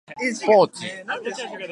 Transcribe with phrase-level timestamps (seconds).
[0.45, 0.85] ポーチ、